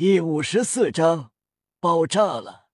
[0.00, 1.30] 第五十四章
[1.78, 2.68] 爆炸了。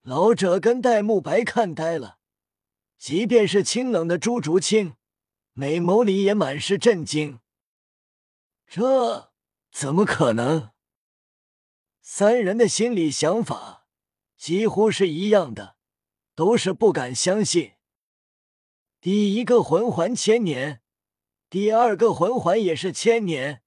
[0.00, 2.18] 老者跟戴沐白看呆了，
[2.96, 4.94] 即便是清冷的朱竹清，
[5.52, 7.40] 美眸里也满是震惊。
[8.66, 9.34] 这
[9.70, 10.70] 怎么可能？
[12.00, 13.86] 三人的心理想法
[14.34, 15.76] 几乎是一样的，
[16.34, 17.74] 都是不敢相信。
[18.98, 20.80] 第一个魂环千年，
[21.50, 23.62] 第二个魂环也是千年。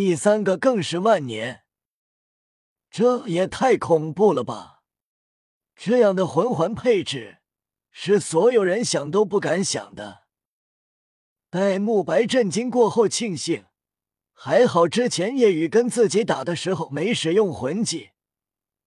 [0.00, 1.64] 第三个更是万年，
[2.88, 4.84] 这也太恐怖了吧！
[5.74, 7.38] 这样的魂环配置
[7.90, 10.22] 是所有人想都不敢想的。
[11.50, 13.64] 戴沐白震惊过后，庆幸
[14.32, 18.10] 还好之前夜雨跟自己打的时候没使用魂技，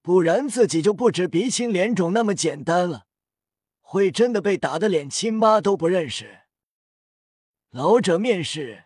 [0.02, 3.08] 不然自己就不止鼻青脸肿那么简单了，
[3.82, 6.44] 会真的被打的连亲妈都不认识。
[7.72, 8.86] 老者面试。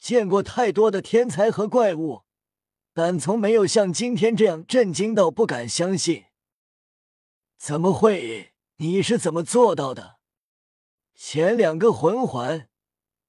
[0.00, 2.22] 见过太多的天才和怪物，
[2.94, 6.24] 但从没有像今天这样震惊到不敢相信。
[7.58, 8.54] 怎么会？
[8.76, 10.18] 你是怎么做到的？
[11.14, 12.70] 前两个魂环，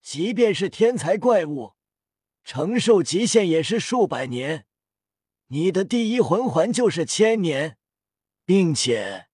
[0.02, 1.74] 即便是天才怪物，
[2.46, 4.66] 承受极限也是数百年。
[5.48, 7.78] 你的第一魂环就是千年，
[8.46, 9.28] 并且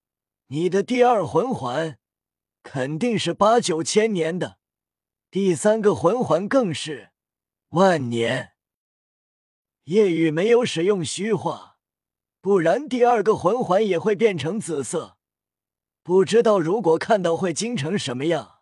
[0.47, 1.99] 你的第二魂环
[2.63, 4.57] 肯定是八九千年的，
[5.29, 7.11] 第三个魂环更是。
[7.71, 8.53] 万年，
[9.83, 11.79] 夜雨没有使用虚化，
[12.39, 15.17] 不然第二个魂环也会变成紫色。
[16.01, 18.61] 不知道如果看到会惊成什么样。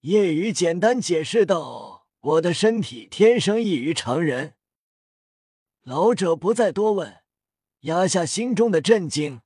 [0.00, 4.56] 夜雨简单解释道：“我的身体天生异于常人。”
[5.82, 7.22] 老者不再多问，
[7.82, 9.40] 压下心中的震惊。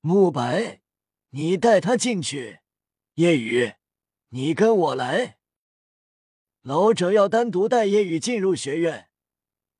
[0.00, 0.82] 慕白，
[1.30, 2.58] 你带他进去。
[3.14, 3.74] 夜雨，
[4.30, 5.38] 你跟我来。
[6.64, 9.10] 老者要单独带叶雨进入学院，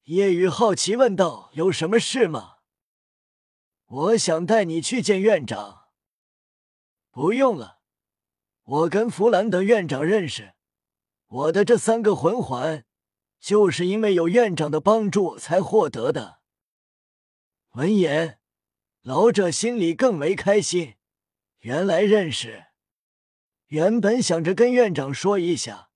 [0.02, 2.56] 叶雨好奇问道：“有什么事吗？”
[3.88, 5.86] 我想带你去见院长。
[7.10, 7.78] 不用了，
[8.64, 10.52] 我跟弗兰德院长认识，
[11.27, 12.84] 我的这三个魂环
[13.40, 16.40] 就是因为有院长的帮助才获得的。
[17.70, 18.40] 闻言，
[19.01, 20.96] 老者心里更为开心，
[21.61, 22.66] 原来认识。
[23.68, 25.89] 原本想着跟院长说一下。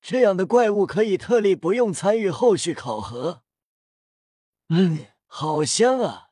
[0.00, 3.42] 这样的怪物可以特例不用参与后续考核。
[4.68, 6.30] 嗯，好香啊！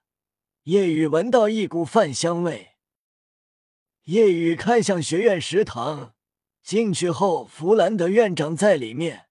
[0.62, 2.76] 夜雨闻到一股饭香味。
[4.04, 6.14] 夜雨看向学院食堂，
[6.62, 9.26] 进去后，弗兰德院长在里面，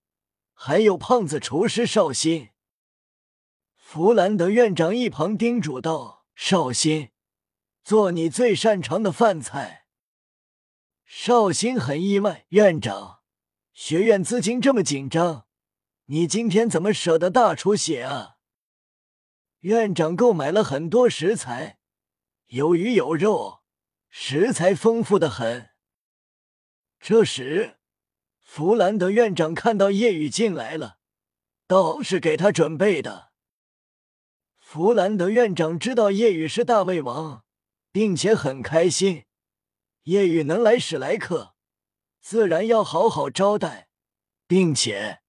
[0.53, 2.49] 还有胖子厨师绍兴。
[3.75, 7.09] 弗兰德院长一旁叮嘱道：“绍兴，
[7.83, 9.85] 做你最擅长的饭菜。”
[11.05, 13.16] 绍兴很意外，院长。
[13.77, 15.45] 学院资金这么紧张，
[16.05, 18.37] 你今天怎么舍得大出血啊？
[19.59, 21.77] 院长购买了很多食材，
[22.47, 23.59] 有鱼有肉，
[24.09, 25.69] 食材丰富的很。
[26.99, 27.77] 这时，
[28.41, 30.97] 弗兰德院长看到叶雨进来了，
[31.67, 33.31] 倒是给他准备的。
[34.57, 37.45] 弗兰德院长知道叶雨是大胃王，
[37.91, 39.25] 并且很开心，
[40.05, 41.56] 叶雨能来史莱克。
[42.29, 43.87] 自然要好好招待，
[44.47, 45.21] 并且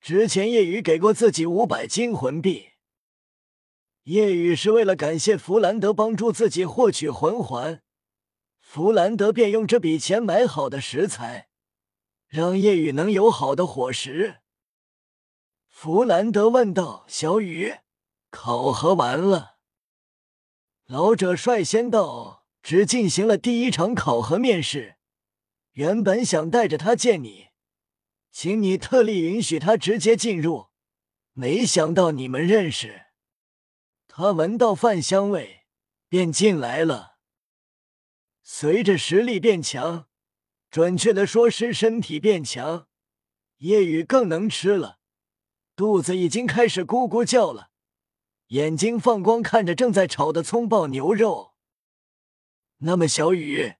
[0.00, 2.70] 之前叶雨给过自己五百金魂币。
[4.04, 7.82] 叶雨是为了感谢弗兰德帮助自己获取魂环，
[8.58, 11.50] 弗兰德便用这笔钱买好的食材，
[12.26, 14.36] 让叶雨能有好的伙食。
[15.68, 17.74] 弗兰德问道：“小雨，
[18.30, 19.56] 考核完了？”
[20.88, 24.96] 老者率先道：“只进行了第一场考核面试。”
[25.72, 27.48] 原本想带着他见你，
[28.30, 30.68] 请你特例允许他直接进入，
[31.32, 33.06] 没想到你们认识。
[34.08, 35.66] 他闻到饭香味，
[36.08, 37.18] 便进来了。
[38.42, 40.08] 随着实力变强，
[40.70, 42.88] 准确的说是身体变强，
[43.58, 44.98] 夜雨更能吃了，
[45.76, 47.70] 肚子已经开始咕咕叫了，
[48.48, 51.54] 眼睛放光看着正在炒的葱爆牛肉。
[52.78, 53.74] 那么，小雨。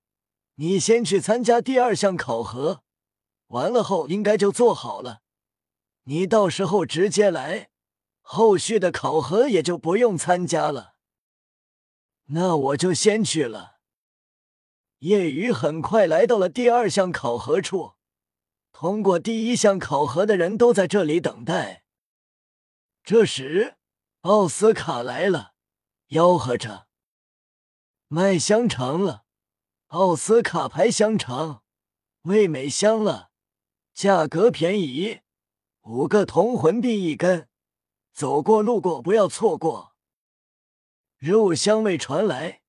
[0.61, 2.83] 你先去参加第二项考核，
[3.47, 5.23] 完了后应该就做好了。
[6.03, 7.71] 你到时候直接来，
[8.21, 10.93] 后续的考核也就不用参加了。
[12.25, 13.79] 那我就先去了。
[14.99, 17.93] 夜雨很快来到了第二项考核处，
[18.71, 21.85] 通过第一项考核的人都在这里等待。
[23.03, 23.77] 这时，
[24.21, 25.53] 奥斯卡来了，
[26.09, 26.85] 吆喝着
[28.07, 29.23] ：“卖香肠了。”
[29.91, 31.63] 奥斯卡牌香肠，
[32.21, 33.29] 味美香了，
[33.93, 35.19] 价格便宜，
[35.81, 37.49] 五个铜魂币一根，
[38.13, 39.97] 走过路过不要错过。
[41.17, 42.61] 肉香味传来，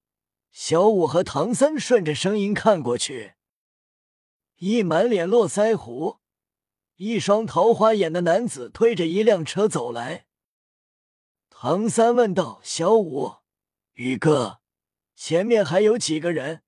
[0.51, 3.35] 小五和唐三顺着声音看过去，
[4.57, 6.19] 一满脸络腮胡、
[6.97, 10.27] 一双桃花眼的男子推着一辆车走来。
[11.49, 13.37] 唐三问道：“小五，
[13.93, 14.59] 宇哥，
[15.15, 16.65] 前面还有几个人？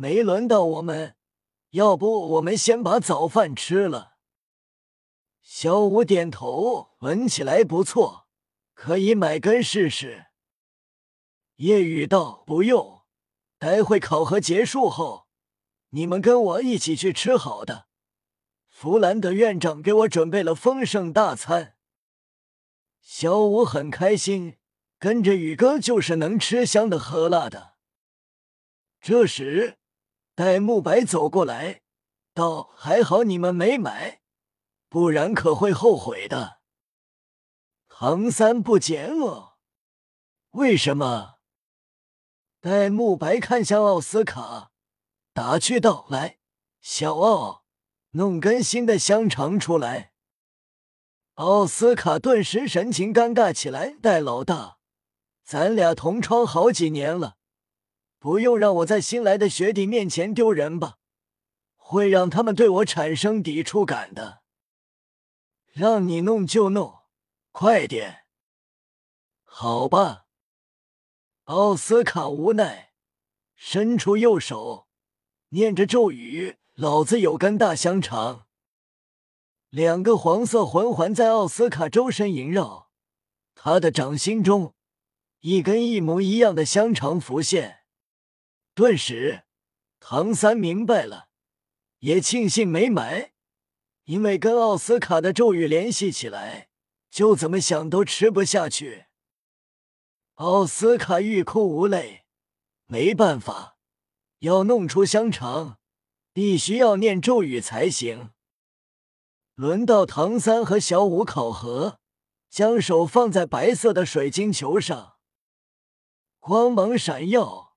[0.00, 1.16] 没轮到我们，
[1.70, 4.14] 要不我们先把早饭吃了？”
[5.42, 8.28] 小五点头，闻起来不错，
[8.74, 10.26] 可以买根试试。
[11.56, 13.02] 夜雨道：“不用，
[13.58, 15.26] 待会考核结束后，
[15.88, 17.88] 你们跟我一起去吃好的。
[18.68, 21.74] 弗兰德院长给我准备了丰盛大餐。”
[23.02, 24.58] 小五很开心，
[25.00, 27.74] 跟着宇哥就是能吃香的喝辣的。
[29.00, 29.78] 这时，
[30.38, 31.82] 戴沐白走过来，
[32.32, 34.20] 道：“还好你们没买。”
[34.88, 36.60] 不然可会后悔的。
[37.88, 39.54] 唐三不解愕，
[40.50, 41.38] 为什么？
[42.60, 44.70] 戴沐白看向奥斯卡，
[45.32, 46.38] 打趣道：“来，
[46.80, 47.64] 小奥，
[48.10, 50.12] 弄根新的香肠出来。”
[51.34, 54.78] 奥斯卡顿时神情尴尬起来：“戴老大，
[55.42, 57.37] 咱俩同窗好几年了，
[58.18, 60.98] 不用让我在新来的学弟面前丢人吧？
[61.76, 64.42] 会让他们对我产生抵触感的。”
[65.72, 67.02] 让你弄就弄，
[67.52, 68.24] 快点！
[69.44, 70.26] 好吧。
[71.44, 72.92] 奥斯卡无奈，
[73.54, 74.88] 伸出右手，
[75.50, 78.46] 念着咒语：“老子有根大香肠。”
[79.70, 82.90] 两个黄色魂环在奥斯卡周身萦绕，
[83.54, 84.74] 他的掌心中，
[85.40, 87.77] 一根一模一样的香肠浮现。
[88.78, 89.42] 顿时，
[89.98, 91.30] 唐三明白了，
[91.98, 93.32] 也庆幸没买。
[94.04, 96.68] 因为跟奥斯卡的咒语联系起来，
[97.10, 99.06] 就怎么想都吃不下去。
[100.34, 102.24] 奥斯卡欲哭无泪，
[102.86, 103.78] 没办法，
[104.38, 105.80] 要弄出香肠，
[106.32, 108.30] 必须要念咒语才行。
[109.56, 111.98] 轮到唐三和小五考核，
[112.48, 115.16] 将手放在白色的水晶球上，
[116.38, 117.67] 光芒闪耀。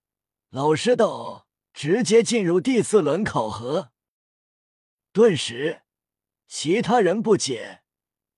[0.51, 3.91] 老师道：“直接进入第四轮考核。”
[5.11, 5.81] 顿时。
[6.45, 7.83] 其他人不解，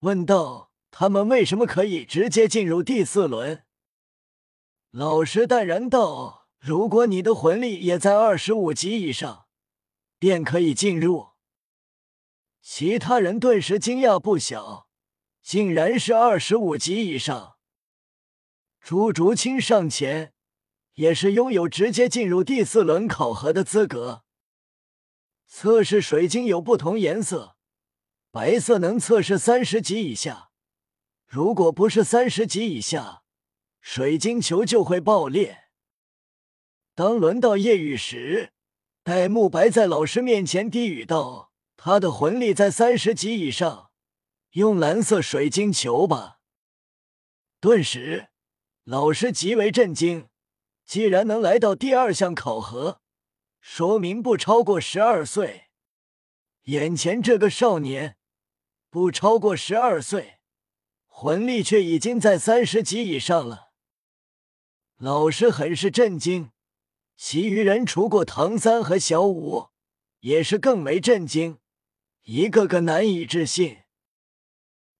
[0.02, 3.66] 问道：“他们为什么可以直接进入第四轮？”
[4.92, 9.48] 老师淡然道：“如果你的魂力也在二十五级以上，
[10.20, 11.30] 便可以进入。”
[12.62, 14.88] 其他人顿时惊讶不小，
[15.42, 17.58] 竟然是二十五级以上。
[18.80, 20.36] 朱竹清上前，
[20.94, 24.24] 也是拥有直接进入第四轮考核的资格。
[25.48, 27.56] 测试水晶有不同颜色。
[28.32, 30.50] 白色能测试三十级以下，
[31.28, 33.22] 如果不是三十级以下，
[33.80, 35.66] 水晶球就会爆裂。
[36.96, 38.54] 当轮到夜雨时，
[39.04, 43.92] 戴沐白在老师面前低语道：“他的魂力在三十级以上，
[44.54, 46.40] 用蓝色水晶球吧。”
[47.62, 48.30] 顿时，
[48.84, 50.28] 老师极为震惊，
[50.86, 53.02] 既然能来到第二项考核，
[53.60, 55.66] 说明不超过十二岁。
[56.64, 58.18] 眼前这个少年。
[58.90, 60.38] 不超过十二岁，
[61.08, 63.72] 魂力却已经在三十级以上了。
[64.98, 66.52] 老师很是震惊，
[67.18, 69.70] 其余人除过唐三和小五，
[70.20, 71.58] 也是更为震惊，
[72.22, 73.80] 一个个难以置信。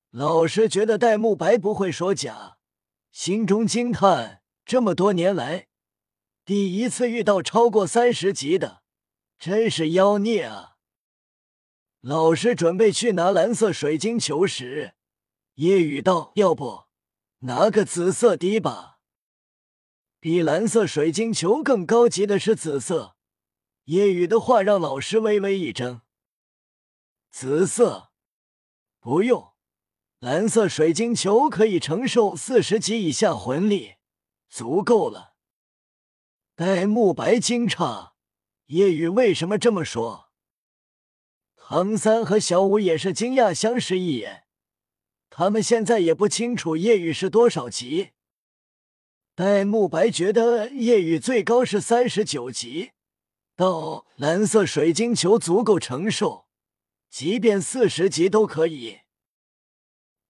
[0.10, 2.58] 老师觉得戴沐白不会说假，
[3.12, 5.68] 心中惊叹：这么多年来，
[6.46, 8.84] 第一次遇到超过三十级的，
[9.40, 10.76] 真是妖孽啊！
[12.02, 14.94] 老师准备去拿蓝色水晶球时，
[15.54, 16.88] 夜雨道：“要不
[17.40, 19.00] 拿个紫色的吧？
[20.20, 23.16] 比蓝色水晶球更高级的是紫色。”
[23.86, 26.02] 夜雨的话让老师微微一怔
[27.32, 28.12] ：“紫色
[29.00, 29.54] 不用，
[30.20, 33.96] 蓝色水晶球可以承受四十级以下魂力，
[34.50, 35.32] 足够了。”
[36.56, 38.12] 戴沐白惊诧
[38.68, 40.30] ：“夜雨为什么这么说？”
[41.58, 44.44] 唐三和小五也是惊讶，相视一眼。
[45.32, 48.12] 他们现在也不清楚夜雨是多少级。
[49.34, 52.92] 戴沐白觉得夜雨最高是三十九级，
[53.56, 56.46] 到蓝色水晶球足够承受，
[57.10, 59.00] 即便四十级都可以。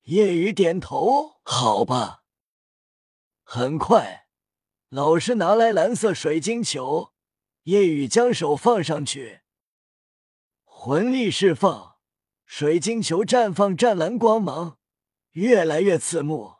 [0.03, 2.23] 夜雨点头，好吧。
[3.43, 4.22] 很快，
[4.93, 7.13] 老师拿来蓝色水晶球，
[7.63, 9.41] 夜雨将手放上去。
[10.65, 11.95] 魂力释放，
[12.45, 14.77] 水晶球绽放湛蓝光芒，
[15.31, 16.57] 越来越刺目。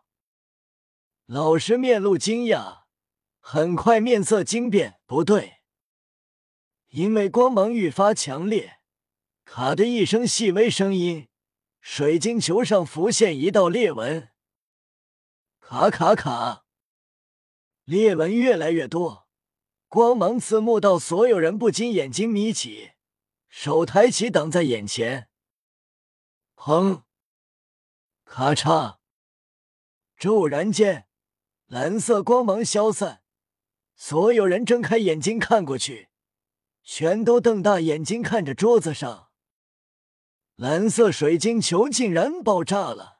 [1.27, 2.85] 老师面露惊讶，
[3.39, 5.57] 很快面色惊变，不对，
[6.87, 8.79] 因为光芒愈发强烈，
[9.45, 11.27] 卡的一声细微声音，
[11.79, 14.29] 水晶球上浮现一道裂纹，
[15.59, 16.62] 卡卡卡，
[17.85, 19.27] 裂纹越来越多，
[19.89, 22.91] 光芒刺目到所有人不禁眼睛眯起，
[23.49, 25.29] 手抬起挡在眼前。
[26.55, 27.03] 砰！
[28.23, 28.99] 咔嚓！
[30.17, 31.07] 骤然间，
[31.67, 33.21] 蓝色光芒消散，
[33.95, 36.07] 所有人睁开眼睛看过去，
[36.83, 39.29] 全都瞪大眼睛看着桌子上，
[40.55, 43.12] 蓝色水晶球竟然爆炸了。